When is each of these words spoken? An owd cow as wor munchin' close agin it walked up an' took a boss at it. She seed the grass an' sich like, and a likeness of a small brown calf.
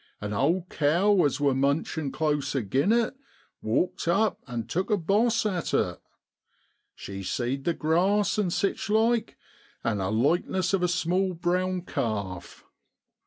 An 0.19 0.33
owd 0.33 0.67
cow 0.69 1.23
as 1.25 1.39
wor 1.39 1.53
munchin' 1.53 2.11
close 2.11 2.55
agin 2.55 2.91
it 2.91 3.13
walked 3.61 4.07
up 4.07 4.39
an' 4.47 4.65
took 4.65 4.89
a 4.89 4.97
boss 4.97 5.45
at 5.45 5.75
it. 5.75 5.99
She 6.95 7.21
seed 7.21 7.65
the 7.65 7.75
grass 7.75 8.39
an' 8.39 8.49
sich 8.49 8.89
like, 8.89 9.37
and 9.83 10.01
a 10.01 10.09
likeness 10.09 10.73
of 10.73 10.81
a 10.81 10.87
small 10.87 11.35
brown 11.35 11.81
calf. 11.83 12.65